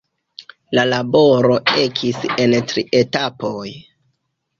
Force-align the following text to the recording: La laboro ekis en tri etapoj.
La 0.77 0.85
laboro 0.93 1.57
ekis 1.81 2.21
en 2.45 2.55
tri 2.71 2.85
etapoj. 3.01 3.67